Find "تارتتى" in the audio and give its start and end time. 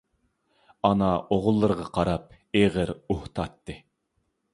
3.37-3.77